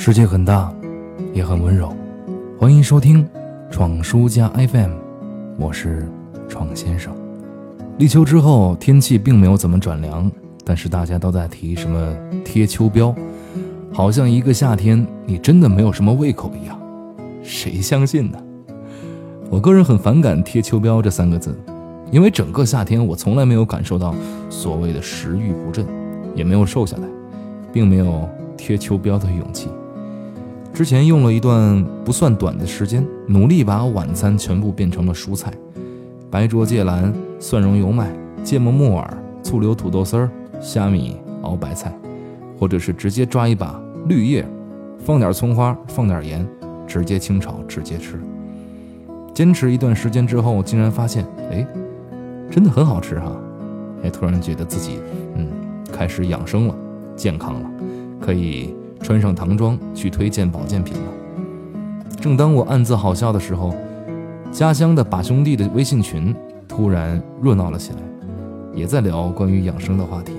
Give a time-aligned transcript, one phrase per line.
[0.00, 0.72] 世界很大，
[1.34, 1.92] 也很温柔。
[2.56, 3.28] 欢迎收听
[3.68, 4.92] 闯书家 FM，
[5.58, 6.08] 我是
[6.48, 7.12] 闯先生。
[7.98, 10.30] 立秋之后，天气并没有怎么转凉，
[10.64, 13.12] 但是大家都在提什么贴秋膘，
[13.92, 16.78] 好像一个夏天你真的没有什么胃口一样。
[17.42, 18.38] 谁相信呢？
[19.50, 21.58] 我个人很反感“贴秋膘”这三个字，
[22.12, 24.14] 因为整个夏天我从来没有感受到
[24.48, 25.84] 所谓的食欲不振，
[26.36, 27.08] 也没有瘦下来，
[27.72, 29.68] 并没有贴秋膘的勇气。
[30.78, 35.52] 之前用了一段不算短的时间，努力把晚餐全部变成了蔬菜：
[36.30, 38.08] 白灼芥蓝、蒜蓉油麦、
[38.44, 40.30] 芥末木耳、醋溜土豆丝儿、
[40.60, 41.92] 虾米熬白菜，
[42.56, 44.46] 或者是直接抓一把绿叶，
[45.00, 46.46] 放点葱花，放点盐，
[46.86, 48.16] 直接清炒，直接吃。
[49.34, 51.66] 坚持一段时间之后，竟然发现，哎，
[52.48, 53.32] 真的很好吃哈！
[54.04, 55.00] 哎，突然觉得自己，
[55.34, 55.48] 嗯，
[55.92, 56.74] 开始养生了，
[57.16, 57.70] 健康了，
[58.20, 58.72] 可以。
[59.00, 61.12] 穿上唐装去推荐保健品了。
[62.20, 63.74] 正当我暗自好笑的时候，
[64.50, 66.34] 家乡的把兄弟的微信群
[66.66, 67.98] 突然热闹了起来，
[68.74, 70.32] 也在聊关于养生的话题。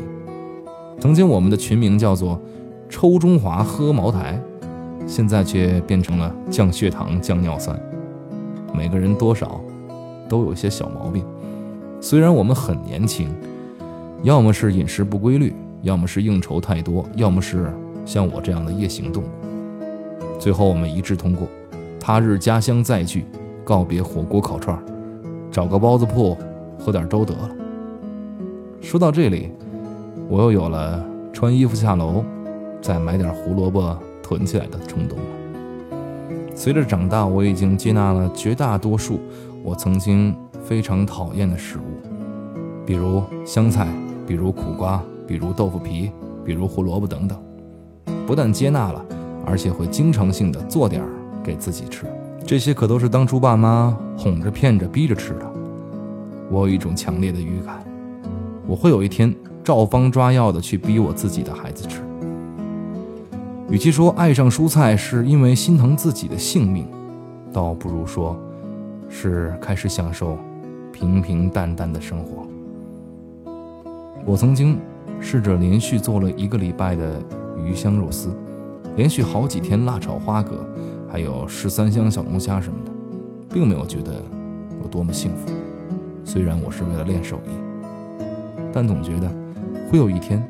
[1.00, 2.40] 曾经我们的群名叫做
[2.90, 4.38] “抽中华喝茅台”，
[5.08, 7.80] 现在却变成了“降血糖降尿酸”。
[8.76, 9.62] 每个人多少
[10.28, 11.24] 都有些小毛病。
[12.02, 13.30] 虽然我们很年轻，
[14.24, 17.72] 要么是饮食不规律，要么是应酬太多，要么是……
[18.06, 19.28] 像我这样的夜行动物，
[20.40, 21.48] 最后我们一致通过：
[22.00, 23.26] 他日家乡再聚，
[23.64, 24.78] 告别火锅烤串，
[25.52, 26.38] 找个包子铺
[26.78, 27.50] 喝点粥得了。
[28.82, 29.52] 说到这里，
[30.28, 32.24] 我又有了穿衣服下楼
[32.82, 35.26] 再买点胡萝卜囤起来的冲动了。
[36.56, 39.20] 随着长大，我已经接纳了绝大多数
[39.64, 41.82] 我曾经非常讨厌的食物，
[42.86, 43.88] 比如香菜，
[44.26, 46.12] 比如苦瓜，比如豆腐皮，
[46.44, 47.38] 比如胡萝卜等等。
[48.30, 49.04] 不但接纳了，
[49.44, 51.10] 而且会经常性的做点儿
[51.44, 52.06] 给自己吃。
[52.46, 55.52] 这些可都是当初爸妈哄着、骗着、逼着吃的。
[56.52, 57.84] 我有一种强烈的预感，
[58.68, 62.02] 我会有一天照方抓药的去逼我自己的孩子吃。
[63.68, 66.86] 与其说爱上蔬菜是因为心疼自己的性命，
[67.52, 68.40] 倒不如说，
[69.10, 70.38] 是开始享受
[70.94, 72.46] 平平淡淡的生活。
[74.24, 74.78] 我曾经
[75.20, 77.20] 试着连续做了一个礼拜的。
[77.66, 78.30] 鱼香肉丝，
[78.96, 80.66] 连续好几天辣炒花蛤，
[81.10, 82.92] 还有十三香小龙虾什么的，
[83.54, 84.24] 并没有觉得
[84.82, 85.52] 有多么幸福。
[86.24, 87.50] 虽然我是为了练手艺，
[88.72, 89.32] 但总觉得
[89.90, 90.48] 会有一天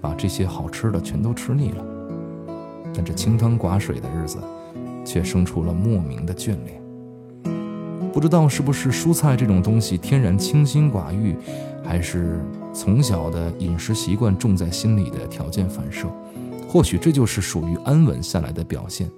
[0.00, 1.84] 把这些好吃的全都吃腻了。
[2.94, 4.38] 但这清汤寡水的日子，
[5.04, 6.79] 却生出了莫名的眷恋。
[8.12, 11.36] 不知道是不是蔬菜这种东西天然清心寡欲，
[11.84, 12.40] 还是
[12.72, 16.06] 从小的饮食习惯种在心里的条件反射。
[16.68, 19.10] 或许这就是属于安稳下来的表现，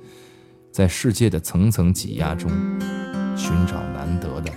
[0.70, 2.50] 在世界的层层挤压中，
[3.36, 4.50] 寻找难得的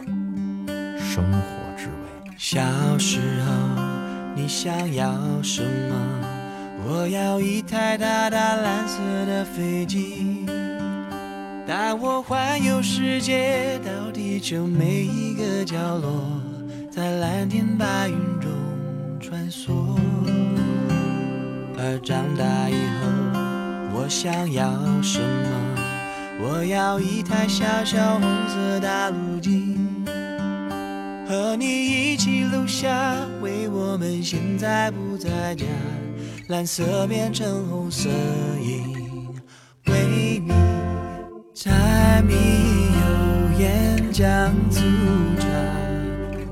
[0.98, 2.32] 生活之味。
[2.38, 2.62] 小
[2.98, 3.52] 时候，
[4.36, 5.96] 你想要什么？
[6.88, 10.46] 我要一台大大蓝色的飞机，
[11.68, 16.22] 带我环游世界，到地球每一个角落，
[16.92, 18.52] 在蓝天白云中
[19.20, 19.72] 穿梭。
[21.76, 24.72] 而长大以后，我想要
[25.02, 26.46] 什么？
[26.48, 29.76] 我要一台小小红色大陆机，
[31.28, 35.66] 和你一起录下为我们现在不在家，
[36.50, 38.08] 蓝色变成红色
[38.62, 39.34] 因
[39.88, 40.54] 为你
[42.26, 42.34] 柴米
[42.96, 44.82] 油盐酱醋
[45.40, 45.48] 茶，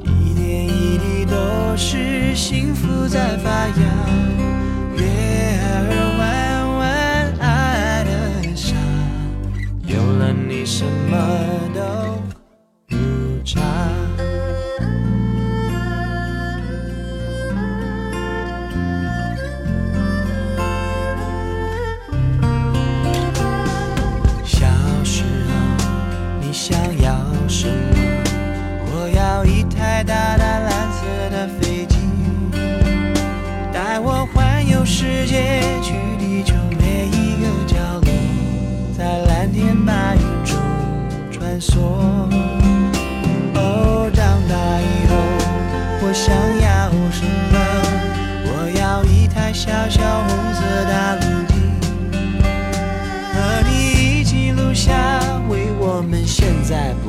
[0.03, 4.52] 一点一滴都是幸福在发芽。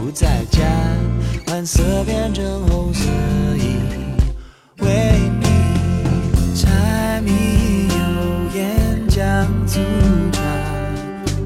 [0.05, 0.61] 不在家，
[1.47, 3.09] 蓝色变成红色。
[3.57, 3.79] 因
[4.81, 5.47] 为你。
[6.55, 7.95] 柴米油
[8.55, 9.81] 盐酱醋
[10.31, 10.43] 茶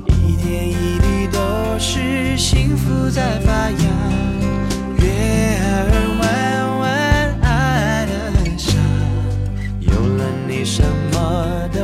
[0.09, 1.39] 一点一滴都
[1.79, 3.79] 是幸福在发芽。
[4.99, 8.13] 月儿弯弯，爱的
[8.59, 8.73] 傻，
[9.79, 10.83] 有了你什
[11.13, 11.79] 么都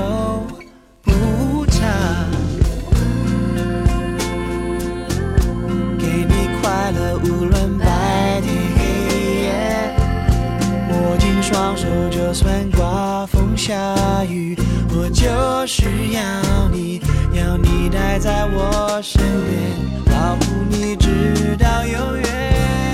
[12.25, 13.75] 就算刮风下
[14.25, 14.57] 雨，
[14.97, 15.85] 我就是
[16.15, 16.99] 要你，
[17.35, 22.94] 要你待在我身边，保护你直到永远。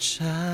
[0.00, 0.49] 站